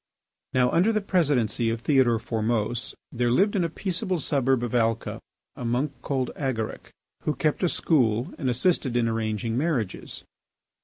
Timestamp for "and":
8.39-8.49